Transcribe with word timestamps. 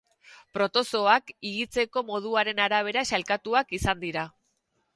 Protozooak 0.57 1.29
higitzeko 1.49 2.03
moduaren 2.09 2.63
arabera 2.65 3.07
sailkatuak 3.13 3.77
izan 3.81 4.05
dira. 4.09 4.29